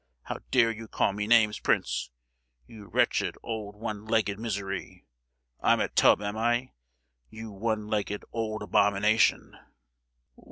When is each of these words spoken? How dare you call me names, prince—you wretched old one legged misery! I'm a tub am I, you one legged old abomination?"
How 0.23 0.39
dare 0.49 0.71
you 0.71 0.87
call 0.87 1.13
me 1.13 1.27
names, 1.27 1.59
prince—you 1.59 2.85
wretched 2.87 3.37
old 3.43 3.75
one 3.75 4.03
legged 4.03 4.39
misery! 4.39 5.05
I'm 5.61 5.79
a 5.79 5.89
tub 5.89 6.23
am 6.23 6.35
I, 6.35 6.71
you 7.29 7.51
one 7.51 7.85
legged 7.87 8.25
old 8.31 8.63
abomination?" 8.63 9.59